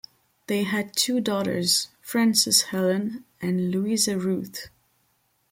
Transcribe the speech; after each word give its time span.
They 0.47 0.63
had 0.63 0.95
two 0.95 1.19
daughters, 1.21 1.89
Frances 2.01 2.61
Helen 2.63 3.23
and 3.39 3.69
Louisa 3.69 4.17
Ruth. 4.17 4.69